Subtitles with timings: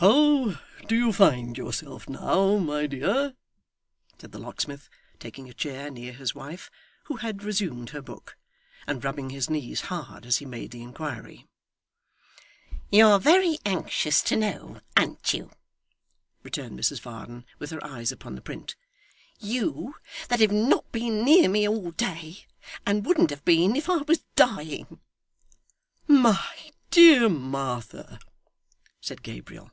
[0.00, 3.34] 'How do you find yourself now, my dear?'
[4.18, 6.70] said the locksmith, taking a chair near his wife
[7.04, 8.38] (who had resumed her book),
[8.86, 11.46] and rubbing his knees hard as he made the inquiry.
[12.90, 15.50] 'You're very anxious to know, an't you?'
[16.42, 18.76] returned Mrs Varden, with her eyes upon the print.
[19.38, 19.96] 'You,
[20.30, 22.46] that have not been near me all day,
[22.86, 24.98] and wouldn't have been if I was dying!'
[26.08, 28.18] 'My dear Martha'
[29.02, 29.70] said Gabriel.